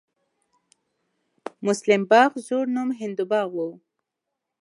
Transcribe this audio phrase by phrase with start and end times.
[1.65, 3.67] مسلم باغ زوړ نوم هندو باغ و